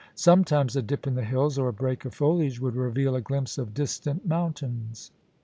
[0.15, 3.59] Sometimes a dip in the hills or a break of foliage would reveal a glimpse
[3.59, 5.11] of distant mountains.